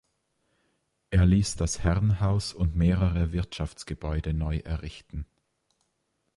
[1.11, 5.27] Er ließ das Herrenhaus und mehrere Wirtschaftsgebäude neu errichten.